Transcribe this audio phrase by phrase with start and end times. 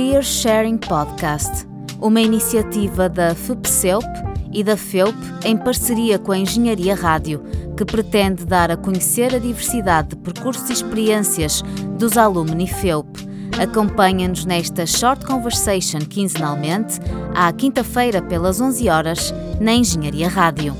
[0.00, 1.66] Career Sharing Podcast,
[2.00, 4.06] uma iniciativa da FUPCELP
[4.50, 7.42] e da FEUP em parceria com a Engenharia Rádio,
[7.76, 11.60] que pretende dar a conhecer a diversidade de percursos e experiências
[11.98, 13.06] dos alumni FEUP.
[13.62, 16.98] Acompanha-nos nesta Short Conversation quinzenalmente,
[17.34, 20.74] à quinta-feira pelas 11 horas, na Engenharia Rádio.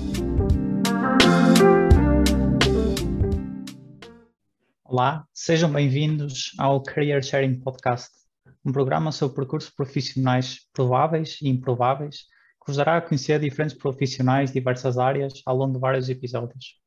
[4.83, 8.20] Olá, sejam bem-vindos ao Career Sharing Podcast,
[8.65, 12.27] um programa sobre percursos profissionais prováveis e improváveis
[12.61, 16.79] que vos dará a conhecer diferentes profissionais de diversas áreas ao longo de vários episódios.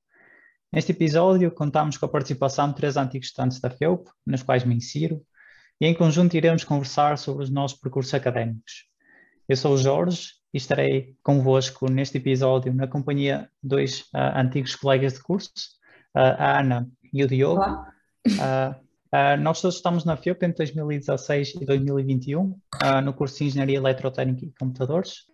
[0.72, 4.76] Neste episódio, contamos com a participação de três antigos estudantes da FEUP, nos quais me
[4.76, 5.22] insiro,
[5.80, 8.86] e em conjunto iremos conversar sobre os nossos percursos académicos.
[9.48, 14.76] Eu sou o Jorge e estarei convosco neste episódio na companhia de dois uh, antigos
[14.76, 15.52] colegas de curso,
[16.16, 17.62] uh, a Ana e o Diogo.
[17.62, 17.94] Olá.
[18.28, 22.58] Uh, uh, nós todos estamos na FIOP entre 2016 e 2021, uh,
[23.04, 25.26] no curso de Engenharia Eletrotécnica e Computadores.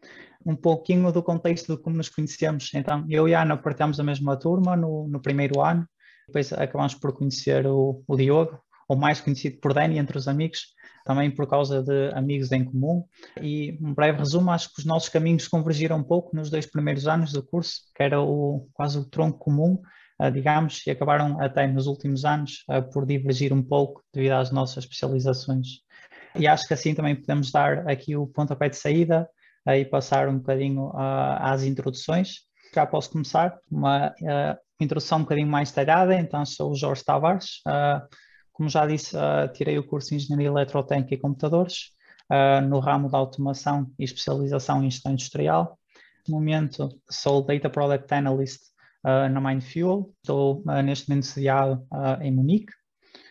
[0.45, 2.69] Um pouquinho do contexto de como nos conhecemos.
[2.73, 5.87] Então, eu e a Ana partilhamos a mesma turma no, no primeiro ano,
[6.27, 10.73] depois acabamos por conhecer o, o Diogo, ou mais conhecido por Dani entre os amigos,
[11.05, 13.05] também por causa de amigos em comum.
[13.41, 17.07] E um breve resumo, acho que os nossos caminhos convergiram um pouco nos dois primeiros
[17.07, 19.79] anos do curso, que era o, quase o tronco comum,
[20.33, 24.83] digamos, e acabaram até nos últimos anos uh, por divergir um pouco devido às nossas
[24.83, 25.79] especializações.
[26.35, 29.29] E acho que assim também podemos dar aqui o pontapé de saída
[29.65, 32.41] uh, e passar um bocadinho às introduções.
[32.75, 34.13] Já posso começar, uma
[34.79, 37.63] introdução um bocadinho mais detalhada, então sou o Jorge Tavares,
[38.53, 39.17] como já disse,
[39.55, 41.85] tirei o curso de Engenharia Eletrotécnica e Computadores,
[42.69, 45.79] no ramo da automação e especialização em gestão industrial.
[46.27, 48.61] No momento sou Data Product Analyst
[49.03, 50.13] na Mindfuel.
[50.21, 52.73] Estou uh, neste momento sediado uh, em Munique.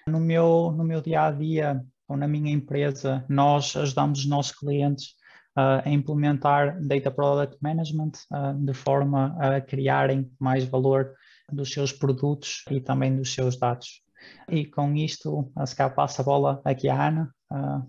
[0.07, 4.53] No meu, no meu dia a dia, ou na minha empresa, nós ajudamos os nossos
[4.53, 5.15] clientes
[5.55, 8.13] a implementar Data Product Management
[8.61, 11.13] de forma a criarem mais valor
[11.53, 14.03] dos seus produtos e também dos seus dados.
[14.49, 17.35] E com isto, se calhar passo a bola aqui à Ana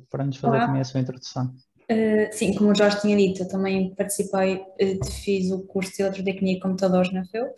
[0.09, 0.66] para nos fazer Olá.
[0.66, 1.54] também a sua introdução.
[1.92, 6.04] Uh, sim, como o Jorge tinha dito, eu também participei, uh, fiz o curso de
[6.04, 7.56] Eletrotecnia e Computadores na FEUP,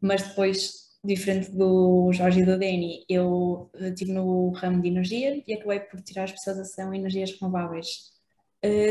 [0.00, 0.72] mas depois,
[1.04, 6.00] diferente do Jorge e do Dani, eu estive no ramo de energia e acabei por
[6.02, 8.12] tirar a especialização em energias renováveis.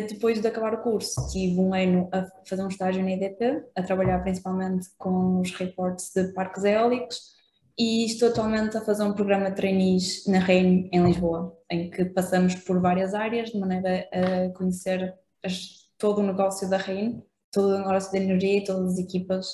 [0.09, 3.83] depois de acabar o curso, tive um ano a fazer um estágio na EDP, a
[3.83, 7.33] trabalhar principalmente com os reportes de parques eólicos
[7.77, 12.05] e estou atualmente a fazer um programa de trainees na REIN em Lisboa, em que
[12.05, 15.13] passamos por várias áreas de maneira a conhecer
[15.43, 19.47] as, todo o negócio da REIN, todo o negócio da energia e todas as equipas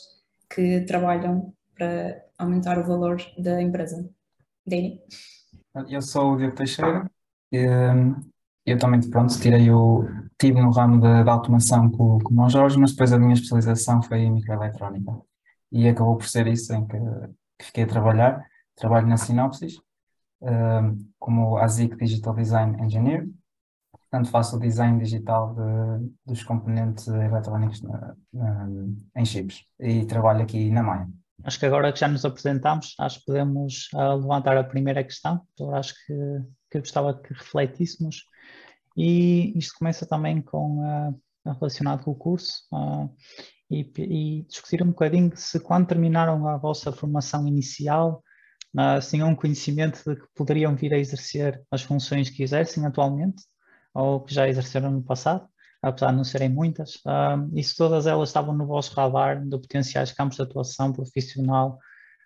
[0.53, 4.09] que trabalham para aumentar o valor da empresa.
[4.65, 5.01] Dani?
[5.87, 7.09] Eu sou o Diogo Teixeira.
[7.51, 10.05] Eu também, pronto, tirei o,
[10.37, 14.19] tive no ramo da, automação com, com o Jorge, mas depois a minha especialização foi
[14.19, 15.11] em microeletrónica.
[15.71, 16.97] E acabou por ser isso em que
[17.59, 18.49] que fiquei a trabalhar.
[18.75, 19.77] Trabalho na Sinopsis
[20.41, 23.27] uh, como ASIC Digital Design Engineer.
[23.91, 28.67] Portanto, faço o design digital de, dos componentes eletrónicos na, na,
[29.15, 31.07] em chips e trabalho aqui na Maia.
[31.43, 35.41] Acho que agora que já nos apresentamos, acho que podemos uh, levantar a primeira questão.
[35.59, 36.13] Eu acho que,
[36.71, 38.25] que gostava que refletíssemos.
[38.97, 43.09] E isto começa também com uh, relacionado com o curso uh,
[43.69, 48.23] e, e, discutir um bocadinho se quando terminaram a vossa formação inicial
[48.75, 53.43] uh, tinham um conhecimento de que poderiam vir a exercer as funções que exercem atualmente
[53.93, 55.47] ou que já exerceram no passado,
[55.81, 59.57] apesar de não serem muitas, uh, e se todas elas estavam no vosso radar de
[59.57, 61.79] potenciais campos de atuação profissional,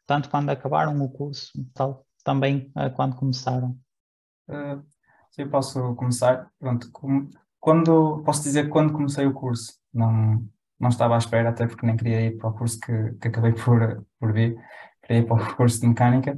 [0.05, 3.77] tanto quando acabaram o curso, tal, também uh, quando começaram.
[4.49, 4.83] Uh,
[5.37, 7.29] eu posso começar, pronto, com,
[7.59, 10.45] quando, posso dizer quando comecei o curso, não,
[10.79, 13.53] não estava à espera, até porque nem queria ir para o curso que, que acabei
[13.53, 14.57] por, por vir,
[15.09, 16.33] ir para o curso de mecânica,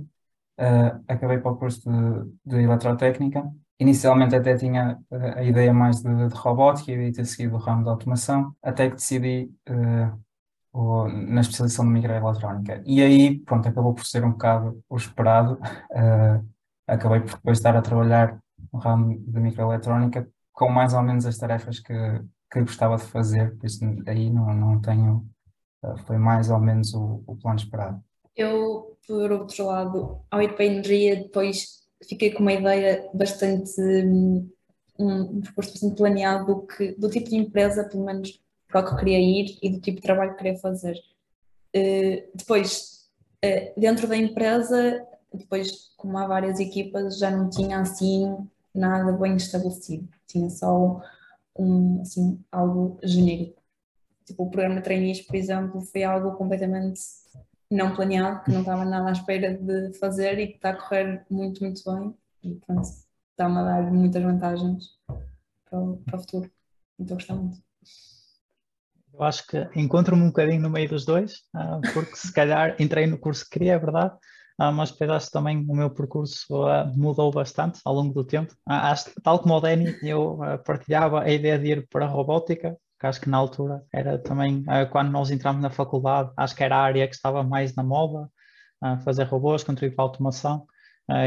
[0.59, 3.49] uh, acabei para o curso de, de eletrotécnica.
[3.79, 4.99] Inicialmente até tinha
[5.35, 8.95] a ideia mais de, de robótica e ter seguido o ramo de automação, até que
[8.95, 10.17] decidi uh,
[10.73, 12.81] o, na especialização de microeletrónica.
[12.85, 15.59] E aí, pronto, acabou por ser um bocado o esperado.
[15.91, 16.45] Uh,
[16.87, 18.39] acabei por depois estar a trabalhar
[18.71, 21.93] no ramo de microeletrónica com mais ou menos as tarefas que,
[22.51, 25.27] que gostava de fazer, por isso aí não, não tenho,
[25.83, 28.03] eh, foi mais ou menos o, o plano esperado.
[28.35, 33.79] Eu, por outro lado, ao ir para a energia, depois fiquei com uma ideia bastante,
[33.81, 34.49] um,
[34.99, 38.93] um percurso bastante planeado do, que, do tipo de empresa, pelo menos para o que
[38.93, 40.95] eu queria ir e do tipo de trabalho que queria fazer.
[41.75, 43.07] Uh, depois,
[43.43, 48.35] uh, dentro da empresa, depois, como há várias equipas, já não tinha assim
[48.73, 51.01] nada bem estabelecido, tinha só
[51.57, 53.61] um, assim, algo genérico.
[54.25, 56.99] Tipo, o programa de trainees, por exemplo, foi algo completamente
[57.75, 61.25] não planeado, que não estava nada à espera de fazer e que está a correr
[61.29, 62.15] muito, muito bem.
[62.43, 62.87] E pronto,
[63.31, 64.85] está-me a dar muitas vantagens
[65.69, 66.51] para o, para o futuro.
[66.99, 67.57] Então, gostar muito.
[69.13, 73.07] Eu acho que encontro-me um bocadinho no meio dos dois, ah, porque se calhar entrei
[73.07, 74.13] no curso que queria, é verdade,
[74.59, 78.53] ah, mas depois também o meu percurso ah, mudou bastante ao longo do tempo.
[78.65, 83.05] Acho, tal como o Danny, eu partilhava a ideia de ir para a robótica, que
[83.07, 86.81] acho que na altura era também, quando nós entramos na faculdade, acho que era a
[86.83, 88.29] área que estava mais na moda,
[89.03, 90.65] fazer robôs, contribuir para a automação,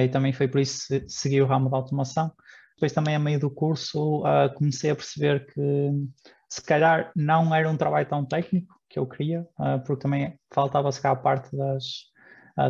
[0.03, 2.32] e também foi por isso que segui o ramo da automação.
[2.76, 4.23] Depois também a meio do curso
[4.56, 5.91] comecei a perceber que
[6.49, 9.47] se calhar não era um trabalho tão técnico que eu queria,
[9.85, 11.85] porque também faltava se calhar a parte das,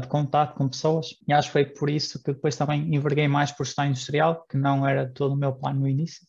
[0.01, 3.53] de contato com pessoas, e acho que foi por isso que depois também enverguei mais
[3.53, 6.27] por gestão industrial, que não era todo o meu plano no início,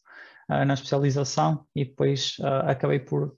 [0.50, 3.36] na especialização, e depois acabei por,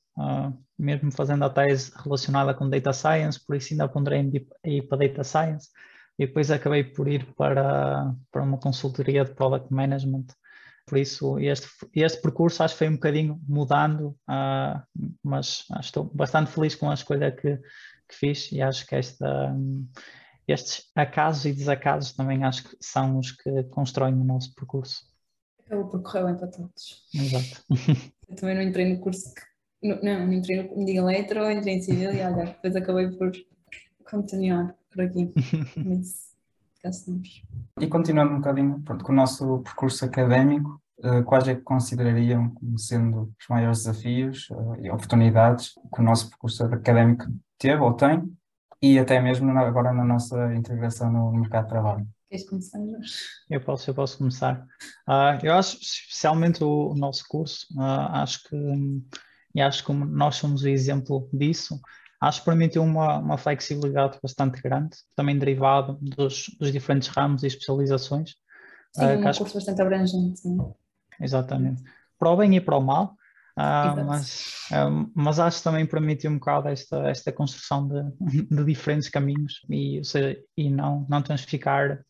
[0.79, 4.31] mesmo fazendo a tese relacionada com Data Science, por isso ainda ponderei
[4.65, 5.69] ir para Data Science,
[6.17, 10.27] e depois acabei por ir para, para uma consultoria de Product Management,
[10.85, 14.15] por isso este, este percurso acho que foi um bocadinho mudando,
[15.23, 19.55] mas estou bastante feliz com a escolha que, que fiz e acho que esta,
[20.47, 25.10] estes acasos e desacasos também acho que são os que constroem o nosso percurso.
[25.71, 27.07] Acabou por correr bem para todos.
[27.15, 27.63] Exato.
[28.27, 29.41] Eu também não entrei no curso que.
[29.87, 33.31] Não, não entrei no de eletro, entrei em civil e olha, depois acabei por
[34.03, 35.31] continuar por aqui.
[35.77, 36.35] Mas,
[37.79, 42.49] e continuando um bocadinho pronto, com o nosso percurso académico, uh, quais é que considerariam
[42.49, 47.25] como sendo os maiores desafios uh, e oportunidades que o nosso percurso académico
[47.57, 48.29] teve ou tem,
[48.81, 52.07] e até mesmo agora na nossa integração no mercado de trabalho?
[52.31, 52.79] Queres começar,
[53.49, 54.65] Eu posso, eu posso começar.
[55.05, 58.55] Uh, eu acho, especialmente o, o nosso curso, acho que,
[59.53, 61.77] e acho que nós somos o exemplo disso,
[62.21, 67.47] acho que permitiu uma, uma flexibilidade bastante grande, também derivado dos, dos diferentes ramos e
[67.47, 68.35] especializações.
[68.93, 70.39] Sim, uh, um curso bastante abrangente.
[70.39, 70.57] Sim.
[71.19, 71.83] Exatamente.
[72.17, 73.13] Para o bem e para o mal,
[73.61, 78.03] uh, mas, uh, mas acho que também permitiu um bocado esta, esta construção de,
[78.49, 82.03] de diferentes caminhos e, ou seja, e não, não temos que ficar,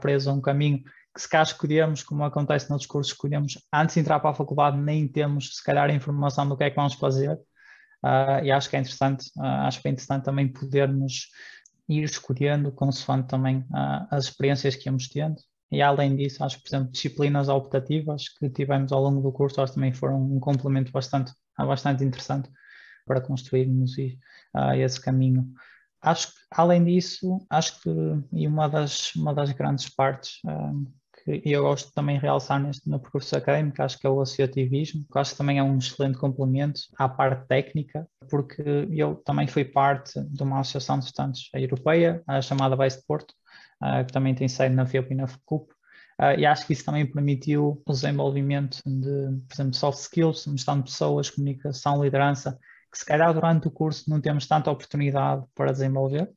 [0.00, 0.82] preso a um caminho
[1.14, 4.76] que se calhar escolhemos, como acontece nos cursos, escolhemos antes de entrar para a faculdade,
[4.76, 7.38] nem temos se calhar a informação do que é que vamos fazer
[8.04, 11.30] Uh, e acho que é interessante, uh, acho que é interessante também podermos
[11.88, 15.36] ir escolhendo consoante também uh, as experiências que íamos tendo.
[15.74, 19.60] E além disso, acho que, por exemplo, disciplinas optativas que tivemos ao longo do curso,
[19.60, 22.48] acho que também foram um complemento bastante, bastante interessante
[23.04, 24.18] para construirmos e,
[24.76, 25.46] esse caminho.
[26.00, 27.90] Acho que, além disso, acho que,
[28.32, 30.40] e uma das, uma das grandes partes
[31.24, 35.06] que eu gosto também de realçar neste no percurso académico, acho que é o associativismo,
[35.10, 39.64] que acho que também é um excelente complemento à parte técnica, porque eu também fui
[39.64, 43.34] parte de uma associação de estudantes europeia, a chamada Base de Porto,
[44.06, 45.26] que também tem sede na FIOP e na
[46.20, 50.78] Uh, e acho que isso também permitiu o desenvolvimento de, por exemplo, soft skills, gestão
[50.78, 52.56] de pessoas, comunicação, liderança,
[52.90, 56.30] que se calhar durante o curso não temos tanta oportunidade para desenvolver.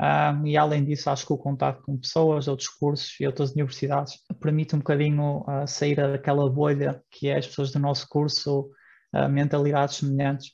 [0.00, 4.14] Um, e além disso, acho que o contato com pessoas, outros cursos e outras universidades
[4.40, 8.70] permite um bocadinho uh, sair daquela bolha que é as pessoas do nosso curso,
[9.30, 10.50] mentalidades semelhantes.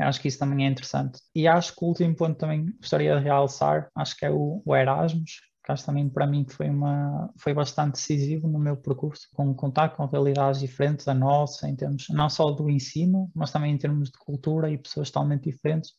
[0.00, 1.20] Acho que isso também é interessante.
[1.34, 4.76] E acho que o último ponto também gostaria de realçar, acho que é o, o
[4.76, 9.52] Erasmus, que acho também para mim foi, uma, foi bastante decisivo no meu percurso, com
[9.54, 13.78] contato com realidades diferentes da nossa, em termos não só do ensino, mas também em
[13.78, 15.90] termos de cultura e pessoas totalmente diferentes.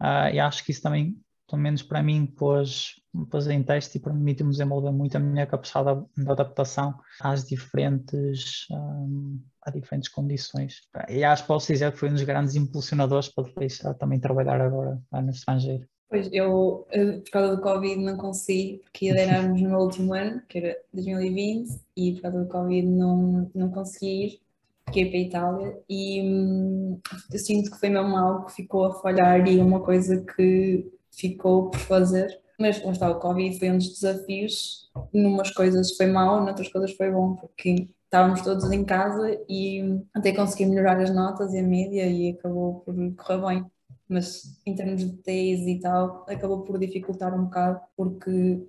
[0.00, 1.16] Uh, e acho que isso também
[1.48, 6.04] pelo menos para mim, pôs, pôs em teste e permitiu-me desenvolver muito a minha capacidade
[6.16, 10.82] de adaptação às diferentes, um, a diferentes condições.
[11.08, 14.60] E acho que posso dizer que foi um dos grandes impulsionadores para depois também trabalhar
[14.60, 15.86] agora no estrangeiro.
[16.08, 16.86] Pois, eu,
[17.24, 20.76] por causa do Covid, não consegui, porque ia Erasmus no meu último ano, que era
[20.92, 24.40] 2020, e por causa do Covid não, não consegui ir,
[24.86, 27.00] fiquei para a Itália, e hum,
[27.32, 31.70] eu sinto que foi mesmo algo que ficou a falhar e uma coisa que ficou
[31.70, 32.40] por fazer.
[32.58, 34.90] Mas lá está, o Covid foi um dos desafios.
[35.12, 40.32] Numas coisas foi mau, noutras coisas foi bom, porque estávamos todos em casa e até
[40.32, 43.66] consegui melhorar as notas e a média e acabou por correr bem.
[44.08, 48.62] Mas em termos de tese e tal, acabou por dificultar um bocado, porque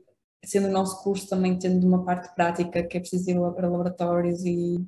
[0.44, 4.44] sendo o nosso curso também tendo uma parte prática que é preciso ir para laboratórios
[4.46, 4.84] e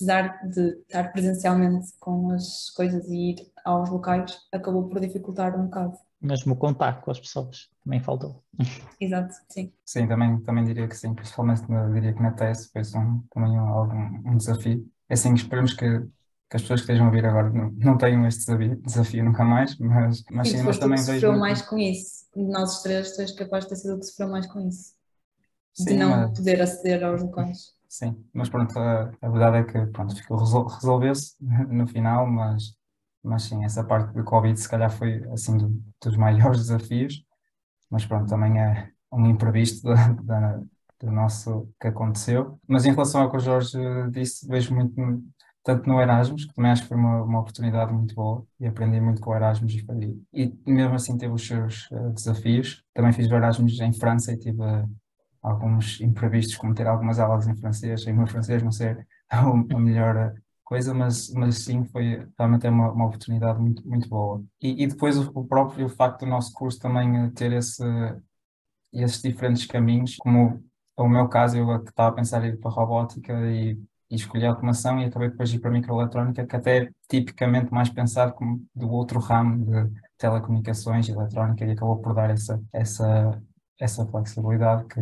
[0.00, 5.64] precisar de estar presencialmente com as coisas e ir aos locais acabou por dificultar um
[5.64, 5.92] bocado.
[6.22, 8.42] Mesmo o contato com as pessoas também faltou.
[9.00, 9.72] Exato, sim.
[9.84, 14.32] Sim, também, também diria que sim, principalmente diria que na TES foi um, também um,
[14.32, 14.86] um desafio.
[15.08, 18.26] É assim, esperemos que, que as pessoas que estejam a ouvir agora não, não tenham
[18.26, 21.20] este desafio, desafio nunca mais, mas, mas sim, mas também que vejo.
[21.20, 22.26] sofreu mais com isso.
[22.36, 24.94] Nós os três, tu és capaz de ter sido o que sofreu mais com isso.
[25.72, 27.79] Sim, de não mas- poder aceder aos locais.
[27.90, 31.34] Sim, mas pronto, a, a verdade é que pronto, ficou, resol- resolveu-se
[31.68, 32.76] no final, mas,
[33.22, 37.24] mas sim, essa parte do Covid se calhar foi assim do- dos maiores desafios,
[37.90, 40.62] mas pronto, também é um imprevisto da, da-
[41.00, 42.60] do nosso que aconteceu.
[42.68, 43.78] Mas em relação ao que o Jorge
[44.12, 44.94] disse, vejo muito
[45.64, 49.00] tanto no Erasmus, que também acho que foi uma, uma oportunidade muito boa e aprendi
[49.00, 49.74] muito com o Erasmus
[50.32, 52.84] e, e mesmo assim teve os seus eh, desafios.
[52.94, 54.62] Também fiz o Erasmus em França e tive
[55.42, 59.42] alguns imprevistos, como ter algumas aulas em francês, e o meu francês não ser a,
[59.78, 64.44] melhor coisa, mas, mas sim, foi realmente é uma, uma oportunidade muito, muito boa.
[64.60, 67.82] E, e depois o, o próprio facto do nosso curso também eh, ter esse,
[68.92, 70.62] esses diferentes caminhos, como
[70.96, 73.72] o meu caso, eu que estava a pensar em ir para a robótica e,
[74.10, 76.90] e escolhi a automação e acabei depois de ir para a microeletrónica, que até é
[77.08, 82.30] tipicamente mais pensado como do outro ramo de telecomunicações e eletrónica e acabou por dar
[82.30, 83.42] essa, essa,
[83.80, 85.00] essa flexibilidade que,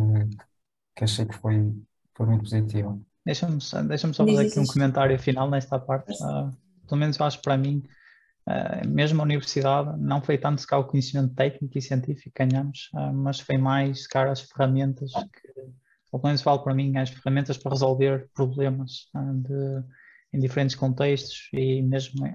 [0.95, 1.73] que achei que foi,
[2.15, 2.97] foi muito positiva.
[3.25, 6.11] Deixa-me só, deixa só fazer aqui um comentário final nesta parte.
[6.23, 6.49] Ah,
[6.87, 7.83] pelo menos eu acho que para mim,
[8.47, 12.45] ah, mesmo a universidade, não foi tanto se calhar o conhecimento técnico e científico que
[12.45, 15.51] ganhamos, ah, mas foi mais se calhar as ferramentas que,
[16.11, 19.83] ou pelo menos falo para mim, as ferramentas para resolver problemas de,
[20.33, 22.25] em diferentes contextos e mesmo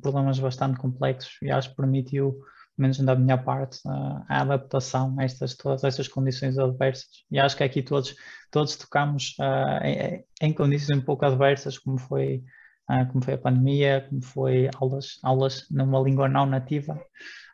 [0.00, 2.38] problemas bastante complexos e acho que permitiu,
[2.78, 7.06] menos da minha parte, a adaptação a estas, todas estas condições adversas.
[7.30, 8.14] E acho que aqui todos
[8.50, 12.42] todos tocamos ah, em, em condições um pouco adversas, como foi,
[12.88, 16.98] ah, como foi a pandemia, como foi aulas, aulas numa língua não nativa,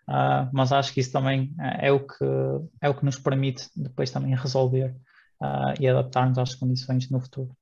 [0.08, 2.24] Ah, mas acho que isso também é o que,
[2.80, 4.94] é o que nos permite depois também resolver
[5.80, 7.56] e adaptarmos às condições no futuro.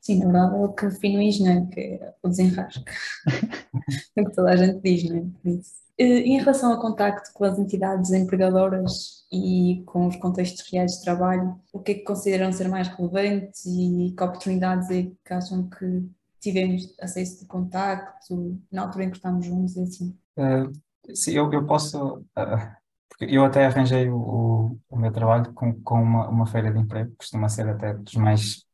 [0.00, 2.84] Sim, na verdade é o que define o engenheiro, que é o desenrasque.
[4.16, 5.20] é o que toda a gente diz, não é?
[5.42, 5.83] Por isso.
[5.98, 11.02] Eh, Em relação ao contacto com as entidades empregadoras e com os contextos reais de
[11.02, 15.68] trabalho, o que é que consideram ser mais relevantes e que oportunidades é que acham
[15.68, 16.08] que
[16.40, 20.16] tivemos acesso de contacto na altura em que estamos juntos assim?
[20.36, 20.70] Uh,
[21.14, 22.76] sim, eu, eu posso, uh,
[23.08, 26.78] porque eu até arranjei o, o, o meu trabalho com, com uma, uma feira de
[26.78, 28.64] emprego, costuma ser até dos mais,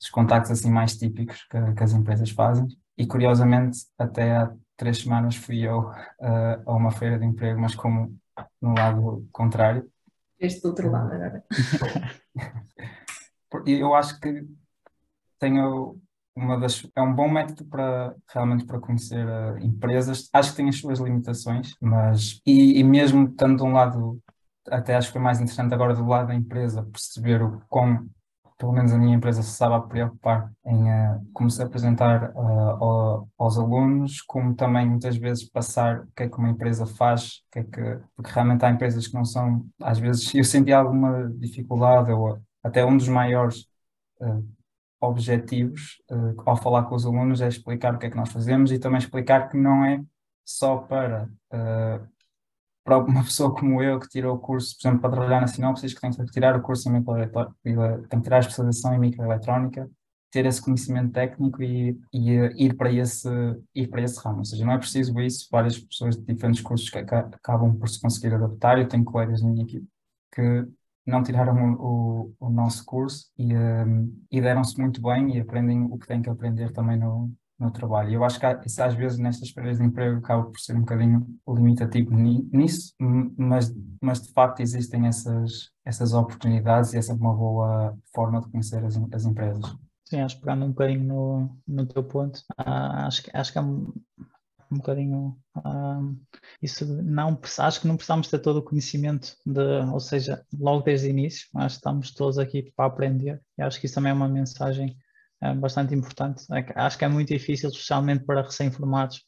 [0.00, 2.66] dos contactos assim mais típicos que, que as empresas fazem,
[2.96, 7.74] e curiosamente até há três semanas fui eu uh, a uma feira de emprego, mas
[7.74, 8.16] como
[8.60, 9.88] no lado contrário,
[10.38, 11.44] Este do outro lado agora.
[13.66, 14.44] Eu acho que
[15.38, 15.96] tenho
[16.36, 20.28] uma das é um bom método para realmente para conhecer eh, empresas.
[20.32, 24.20] Acho que tem as suas limitações, mas e, e mesmo estando de um lado,
[24.68, 28.08] até acho que foi mais interessante agora do lado da empresa perceber o quão
[28.58, 33.28] pelo menos a minha empresa se estava a preocupar em eh, como se apresentar ao-
[33.38, 37.58] aos alunos, como também muitas vezes passar o que é que uma empresa faz, que
[37.60, 37.80] é que,
[38.16, 42.84] porque realmente há empresas que não são, às vezes eu senti alguma dificuldade, ou até
[42.84, 43.66] um dos maiores
[44.22, 44.42] eh,
[45.00, 46.02] objetivos
[46.46, 48.98] ao falar com os alunos é explicar o que é que nós fazemos e também
[48.98, 50.02] explicar que não é
[50.44, 52.00] só para, eh,
[52.84, 55.94] para uma pessoa como eu que tirou o curso, por exemplo, para trabalhar na Sinopsis,
[55.94, 57.54] que tem que tirar o curso em microeletrónica,
[58.08, 59.90] tem que tirar a especialização em microeletrónica,
[60.30, 63.28] ter esse conhecimento técnico e, e eh, ir para esse
[63.74, 64.38] ir para esse ramo.
[64.38, 67.88] Ou seja, não é preciso isso, várias pessoas de diferentes cursos que aca- acabam por
[67.88, 68.78] se conseguir adaptar.
[68.78, 69.86] Eu tenho colegas na minha equipe
[70.32, 70.66] que
[71.06, 75.84] não tiraram o, o, o nosso curso e, um, e deram-se muito bem e aprendem
[75.84, 78.10] o que têm que aprender também no, no trabalho.
[78.10, 80.76] E eu acho que há- isso às vezes nestas feiras de emprego acaba por ser
[80.76, 82.94] um bocadinho limitativo ni- nisso,
[83.36, 88.48] mas, mas de facto existem essas, essas oportunidades e essa é uma boa forma de
[88.50, 89.64] conhecer as, as empresas.
[90.04, 93.62] Sim, acho que pegando um bocadinho no, no teu ponto, ah, acho, acho que é
[93.62, 93.92] um,
[94.70, 96.00] um bocadinho ah,
[96.60, 99.60] isso não acho que não precisamos ter todo o conhecimento de,
[99.92, 103.86] ou seja, logo desde o início, mas estamos todos aqui para aprender e acho que
[103.86, 104.96] isso também é uma mensagem
[105.52, 106.44] bastante importante.
[106.52, 109.22] É Acho que é muito difícil, especialmente para recém-formados,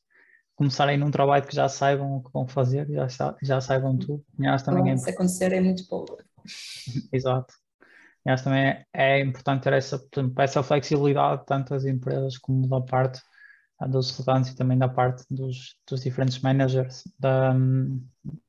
[0.54, 4.24] começarem num trabalho que já saibam o que vão fazer, já, já saibam tudo.
[4.38, 6.16] E acho também é Se acontecer é muito pouco.
[7.12, 7.52] Exato.
[8.24, 10.02] E acho também é, é importante ter essa,
[10.38, 13.20] essa flexibilidade, tanto das empresas como da parte
[13.78, 17.54] ah, dos estudantes e também da parte dos, dos diferentes managers da,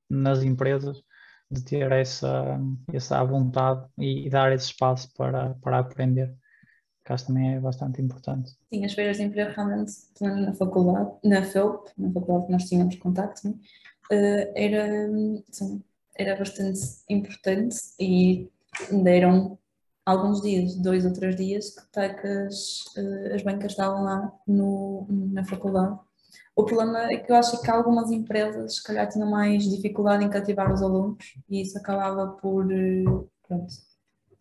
[0.10, 1.02] nas empresas,
[1.52, 2.60] de ter essa,
[2.92, 6.34] essa vontade e, e dar esse espaço para, para aprender.
[7.14, 8.56] Acho também é bastante importante.
[8.72, 12.96] Sim, as feiras de emprego realmente, na faculdade, na FEUP, na faculdade que nós tínhamos
[12.98, 15.10] contacto, uh, era,
[15.52, 15.84] sim,
[16.16, 18.50] era bastante importante e
[18.92, 19.58] ainda eram
[20.06, 25.06] alguns dias, dois ou três dias, que que as, uh, as bancas estavam lá no,
[25.10, 26.00] na faculdade.
[26.56, 30.30] O problema é que eu acho que algumas empresas, se calhar, tinham mais dificuldade em
[30.30, 33.04] cativar os alunos e isso acabava por, eh,
[33.48, 33.72] pronto,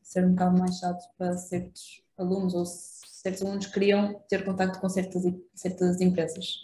[0.03, 4.89] ser um bocado mais chato para certos alunos ou certos alunos queriam ter contato com
[4.89, 5.23] certas,
[5.55, 6.55] certas empresas.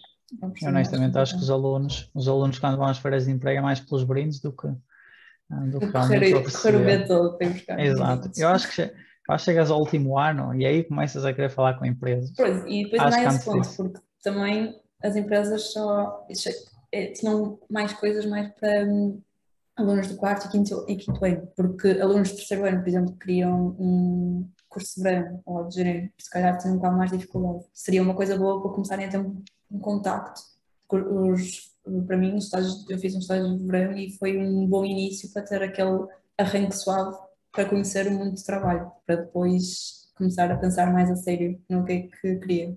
[0.41, 3.63] Eu, honestamente acho que os alunos, os alunos quando vão às feiras de emprego é
[3.63, 4.69] mais pelos brindes do que
[5.71, 7.79] do que correr, correr o B todo para buscar.
[7.79, 8.31] Exato.
[8.37, 8.91] Eu acho que
[9.29, 12.33] acho chegas ao último ano e aí começas a querer falar com empresas.
[12.37, 16.27] Pois, e depois acho não é esse ponto, porque também as empresas só
[16.91, 19.21] é, tinham mais coisas mais para hum,
[19.77, 23.17] alunos do quarto e quinto, e quinto ano, porque alunos do terceiro ano, por exemplo,
[23.19, 27.65] queriam um curso de verão ou de janeiro, se calhar tinham um bocado mais dificuldade.
[27.73, 30.41] Seria uma coisa boa para começarem a ter um, um contacto.
[30.91, 31.71] Os,
[32.07, 35.43] para mim, estágios, eu fiz um estágio de verão e foi um bom início para
[35.43, 36.07] ter aquele
[36.39, 37.17] arranque suave
[37.51, 41.85] para conhecer o mundo do trabalho, para depois começar a pensar mais a sério no
[41.85, 42.77] que é que queria.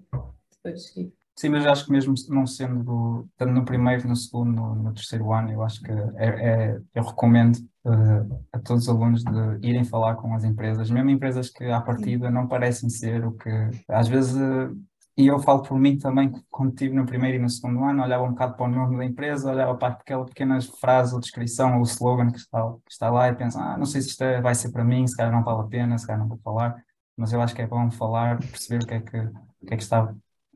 [0.52, 0.94] Depois,
[1.38, 5.34] Sim, mas acho que mesmo não sendo, tanto no primeiro, no segundo, no, no terceiro
[5.34, 9.84] ano, eu acho que é, é eu recomendo uh, a todos os alunos de irem
[9.84, 13.50] falar com as empresas, mesmo empresas que à partida não parecem ser o que,
[13.88, 14.76] às vezes, uh,
[15.18, 18.24] e eu falo por mim também, quando estive no primeiro e no segundo ano, olhava
[18.26, 21.84] um bocado para o nome da empresa, olhava para aquela pequena frase ou descrição ou
[21.84, 24.54] slogan que está, que está lá e pensa, ah, não sei se isto é, vai
[24.54, 26.76] ser para mim, se calhar não vale a pena, se calhar não vou falar,
[27.16, 29.78] mas eu acho que é bom falar, perceber o que é que, o que, é
[29.78, 30.14] que está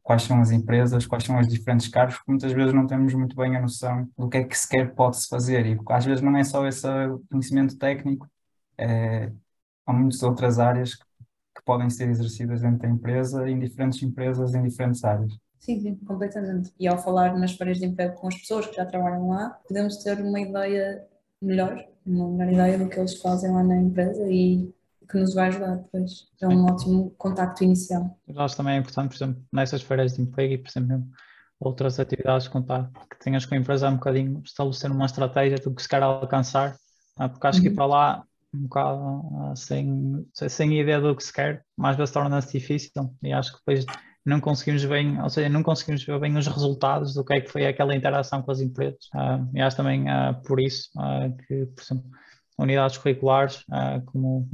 [0.10, 3.36] quais são as empresas, quais são os diferentes cargos, porque muitas vezes não temos muito
[3.36, 6.44] bem a noção do que é que sequer pode-se fazer e às vezes não é
[6.44, 6.88] só esse
[7.30, 8.28] conhecimento técnico,
[8.76, 9.32] é,
[9.86, 11.06] há muitas outras áreas que,
[11.56, 15.32] que, podem ser exercidas dentro da empresa, em diferentes empresas, em diferentes áreas.
[15.60, 16.74] Sim, sim, completamente.
[16.80, 19.98] E ao falar nas feiras de emprego com as pessoas que já trabalham lá, podemos
[19.98, 21.06] ter uma ideia
[21.40, 24.74] melhor, uma melhor ideia do que eles fazem lá na empresa e
[25.10, 26.28] que nos vai ajudar depois.
[26.42, 28.18] É um ótimo contacto inicial.
[28.28, 31.08] Nós também é importante, por exemplo, nessas feiras de emprego e, por exemplo,
[31.60, 35.74] outras atividades de contato que tenhas com a empresa um bocadinho estabelecer uma estratégia do
[35.74, 36.78] que se quer alcançar,
[37.16, 37.28] tá?
[37.28, 37.64] porque acho uhum.
[37.64, 41.98] que ir para lá um bocado ah, sem, sem ideia do que se quer, mais
[41.98, 43.86] vezes torna-se difícil e acho que depois
[44.26, 47.50] não conseguimos bem, ou seja, não conseguimos ver bem os resultados do que é que
[47.50, 49.06] foi aquela interação com as empresas.
[49.16, 52.12] Uh, e acho também uh, por isso uh, que, por exemplo,
[52.60, 54.48] unidades curriculares, uh, como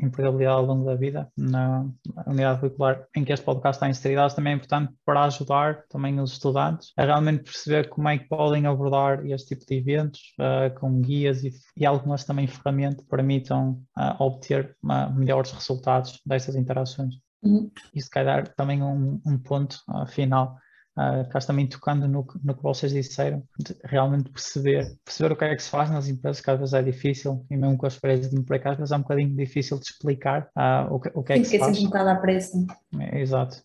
[0.00, 1.86] empregabilidade ao longo da vida, na
[2.26, 6.32] unidade curricular em que este podcast está inserido, também é importante para ajudar também os
[6.32, 11.00] estudantes a realmente perceber como é que podem abordar este tipo de eventos, uh, com
[11.00, 14.76] guias e, e, algumas também ferramentas que permitam uh, obter
[15.14, 17.14] melhores resultados destas interações.
[17.42, 17.70] Uhum.
[17.94, 19.76] E se calhar também um, um ponto
[20.08, 20.56] final
[20.96, 23.42] Uh, cá também tocando no, no que vocês disseram,
[23.82, 26.82] realmente perceber, perceber o que é que se faz nas empresas, que às vezes é
[26.82, 29.86] difícil, e mesmo com as férias de emprego, às vezes é um bocadinho difícil de
[29.86, 31.76] explicar uh, o, que, o que é que se faz.
[31.80, 32.64] um bocado à pressa.
[33.00, 33.56] É, exato.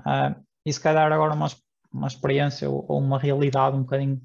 [0.00, 1.48] Uh, e se calhar agora uma,
[1.92, 4.20] uma experiência ou, ou uma realidade um bocadinho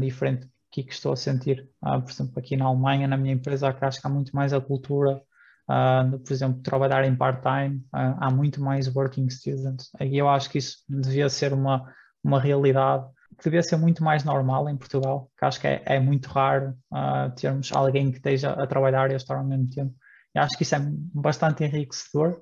[0.00, 4.00] diferente que, que estou a sentir, por exemplo, aqui na Alemanha, na minha empresa, acho
[4.00, 5.20] que há muito mais a cultura
[5.68, 9.90] Uh, por exemplo, trabalhar em part-time, uh, há muito mais working students.
[10.00, 13.04] E eu acho que isso devia ser uma, uma realidade
[13.36, 16.74] que devia ser muito mais normal em Portugal, que acho que é, é muito raro
[16.92, 19.94] uh, termos alguém que esteja a trabalhar e a estar ao mesmo tempo.
[20.34, 20.80] E acho que isso é
[21.14, 22.40] bastante enriquecedor,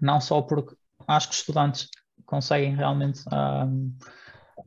[0.00, 0.76] não só porque
[1.08, 1.88] acho que os estudantes
[2.26, 3.24] conseguem realmente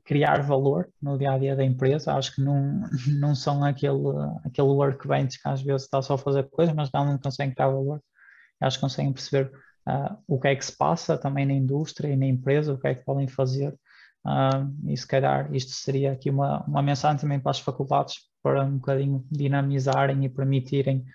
[0.08, 2.14] criar valor no dia a dia da empresa.
[2.14, 2.82] Acho que não,
[3.20, 4.00] não são aquele,
[4.46, 8.02] aquele workbench que às vezes está só a fazer coisas, mas realmente conseguem criar valor.
[8.62, 9.52] Acho que conseguem perceber
[9.88, 12.88] uh, o que é que se passa também na indústria e na empresa, o que
[12.88, 13.78] é que podem fazer.
[14.26, 18.64] Uh, e se calhar isto seria aqui uma, uma mensagem também para as faculdades para
[18.64, 21.06] um bocadinho dinamizarem e permitirem,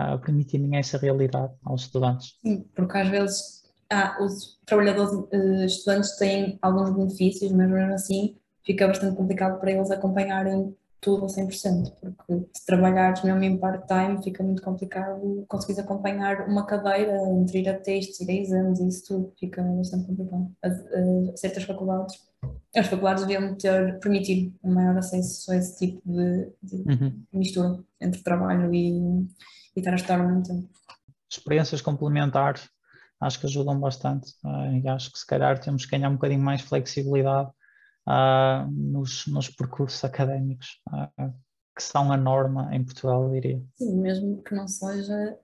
[0.00, 2.34] uh, permitirem essa realidade aos estudantes.
[2.42, 3.59] Sim, porque às vezes
[3.90, 9.72] ah, os trabalhadores uh, estudantes têm alguns benefícios, mas mesmo assim fica bastante complicado para
[9.72, 15.82] eles acompanharem tudo a 100%, porque se trabalhares mesmo em part-time fica muito complicado conseguires
[15.82, 20.06] acompanhar uma cadeira entre ir a testes, ir a exames e isso tudo fica bastante
[20.06, 20.50] complicado.
[20.62, 20.70] A, a,
[21.32, 22.14] a certas faculdades,
[22.76, 27.22] as faculdades deviam ter, permitir um maior acesso a esse tipo de, de uhum.
[27.32, 28.92] mistura entre trabalho e,
[29.74, 30.68] e estar a estudar ao mesmo tempo.
[31.30, 32.68] Experiências complementares
[33.20, 36.40] acho que ajudam bastante uh, e acho que se calhar temos que ganhar um bocadinho
[36.40, 37.50] mais flexibilidade
[38.08, 41.32] uh, nos, nos percursos académicos, uh,
[41.76, 43.62] que são a norma em Portugal, diria.
[43.76, 45.38] Sim, mesmo que não seja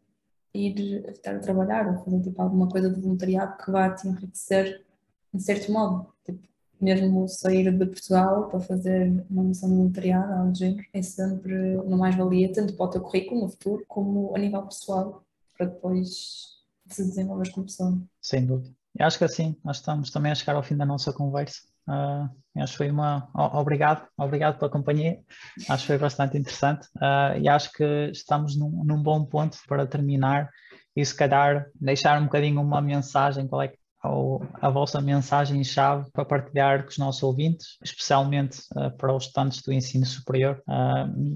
[0.55, 4.85] ir estar a trabalhar ou fazer tipo, alguma coisa de voluntariado que vá te enriquecer
[5.33, 6.12] de certo modo.
[6.25, 6.49] Tipo,
[6.81, 11.97] mesmo sair de Portugal para fazer uma missão de voluntariado, algo género, é sempre uma
[11.97, 15.23] mais-valia, tanto para o teu currículo no futuro, como a nível pessoal,
[15.57, 16.56] para depois
[16.88, 17.99] se desenvolver como pessoa.
[18.20, 18.75] Sem dúvida.
[18.99, 21.61] Eu acho que assim, nós estamos também a chegar ao fim da nossa conversa.
[21.88, 22.29] Uh,
[22.61, 23.29] acho que foi uma.
[23.35, 25.20] Obrigado, obrigado pela companhia.
[25.68, 29.87] Acho que foi bastante interessante uh, e acho que estamos num, num, bom ponto para
[29.87, 30.51] terminar
[30.96, 33.72] e se calhar deixar um bocadinho uma mensagem, qual é
[34.61, 39.72] a vossa mensagem-chave para partilhar com os nossos ouvintes, especialmente uh, para os estudantes do
[39.72, 40.62] ensino superior.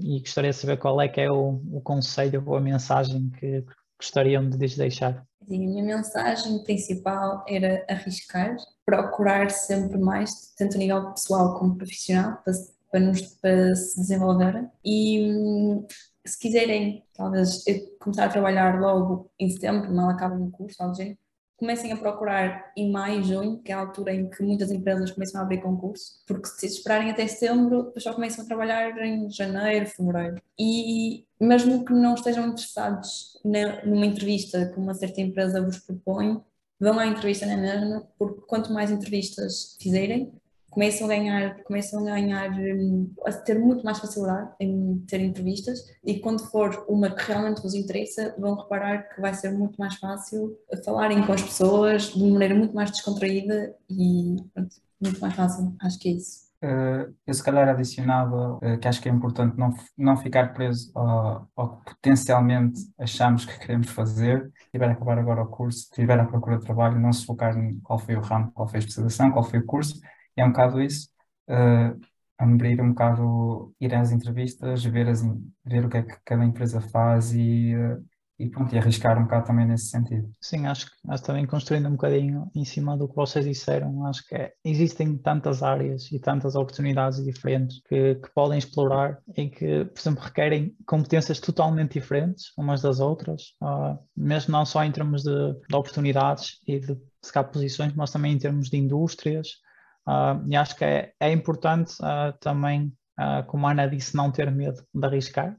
[0.03, 3.63] e gostaria de saber qual é que é o, o conselho ou a mensagem que
[3.99, 5.23] gostariam de lhes deixar.
[5.41, 12.37] A minha mensagem principal era arriscar, procurar sempre mais, tanto a nível pessoal como profissional,
[12.43, 12.53] para,
[12.91, 14.69] para, nos, para se desenvolver.
[14.85, 15.83] E
[16.25, 17.63] se quiserem, talvez,
[17.99, 21.17] começar a trabalhar logo em setembro, mal acaba o curso, algo assim,
[21.61, 25.39] comecem a procurar em maio, junho, que é a altura em que muitas empresas começam
[25.39, 30.41] a abrir concurso, porque se esperarem até setembro, só começam a trabalhar em janeiro, fevereiro.
[30.59, 33.39] E mesmo que não estejam interessados
[33.85, 36.41] numa entrevista que uma certa empresa vos propõe,
[36.79, 40.33] vão à entrevista na mesma, porque quanto mais entrevistas fizerem,
[40.71, 45.79] começam a ganhar, começam a ganhar, hum, a ter muito mais facilidade em ter entrevistas
[46.03, 49.95] e quando for uma que realmente vos interessa, vão reparar que vai ser muito mais
[49.95, 55.75] fácil falarem com as pessoas de maneira muito mais descontraída e pronto, muito mais fácil.
[55.81, 56.51] Acho que é isso.
[56.63, 60.91] Uh, eu se calhar adicionava uh, que acho que é importante não, não ficar preso
[60.93, 66.19] ao, ao que potencialmente achamos que queremos fazer, tiver a acabar agora o curso, tiver
[66.19, 68.79] a procura de trabalho, não se focar em qual foi o ramo, qual foi a
[68.79, 69.99] especialização, qual foi o curso,
[70.35, 71.09] é um bocado isso,
[71.49, 71.99] uh,
[72.37, 75.21] abrir um bocado, ir às entrevistas, ver, as,
[75.65, 78.03] ver o que é que cada empresa faz e, uh,
[78.39, 80.27] e, pronto, e arriscar um bocado também nesse sentido.
[80.41, 84.27] Sim, acho que acho também construindo um bocadinho em cima do que vocês disseram, acho
[84.27, 89.85] que é, existem tantas áreas e tantas oportunidades diferentes que, que podem explorar e que,
[89.85, 95.21] por exemplo, requerem competências totalmente diferentes umas das outras, uh, mesmo não só em termos
[95.21, 99.61] de, de oportunidades e de se posições, mas também em termos de indústrias,
[100.07, 104.31] Uh, e acho que é, é importante uh, também, uh, como a Ana disse, não
[104.31, 105.55] ter medo de arriscar.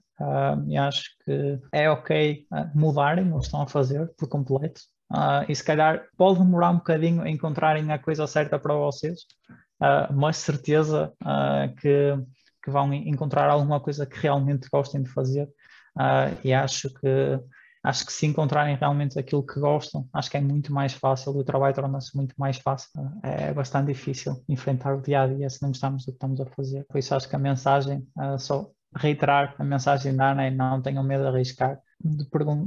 [0.68, 4.80] e acho que é ok mudarem o que estão a fazer por completo.
[5.48, 9.20] e se calhar pode demorar um bocadinho a encontrarem a coisa certa para vocês,
[10.14, 11.12] mas certeza
[11.80, 12.14] que,
[12.62, 15.48] que vão encontrar alguma coisa que realmente gostem de fazer.
[16.44, 17.40] e acho que
[17.82, 21.44] acho que se encontrarem realmente aquilo que gostam, acho que é muito mais fácil, o
[21.44, 22.90] trabalho torna-se muito mais fácil.
[23.22, 26.46] É bastante difícil enfrentar o dia a dia se não gostamos do que estamos a
[26.46, 26.84] fazer.
[26.86, 30.80] Por isso acho que a mensagem, uh, só reiterar a mensagem da Ana é não
[30.80, 32.24] tenham medo de arriscar, de,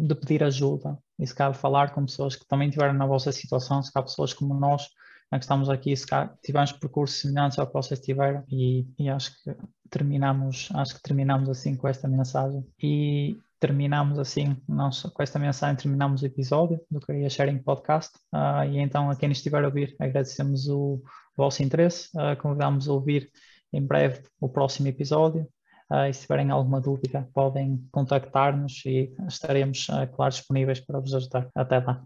[0.07, 3.81] de pedir ajuda e se cabe falar com pessoas que também tiveram na vossa situação,
[3.81, 4.87] se cabe pessoas como nós,
[5.31, 9.31] que estamos aqui, se cabe, tivemos percursos semelhantes ao que vocês tiveram e, e acho
[9.43, 9.55] que
[9.89, 12.65] terminamos, acho que terminamos assim com esta mensagem.
[12.81, 18.15] E terminamos assim, com esta mensagem, terminamos o episódio do Career Sharing Podcast.
[18.31, 21.01] Uh, e então, a quem estiver a ouvir, agradecemos o
[21.35, 23.29] vosso interesse, uh, convidamos a ouvir
[23.73, 25.47] em breve o próximo episódio.
[25.91, 31.49] Uh, e se tiverem alguma dúvida, podem contactar-nos e estaremos, claro, disponíveis para vos ajudar.
[31.55, 32.03] Até lá.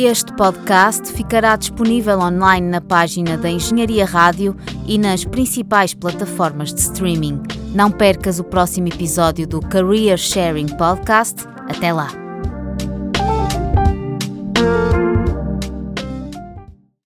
[0.00, 4.56] Este podcast ficará disponível online na página da Engenharia Rádio
[4.86, 7.42] e nas principais plataformas de streaming.
[7.74, 11.44] Não percas o próximo episódio do Career Sharing Podcast.
[11.68, 12.27] Até lá!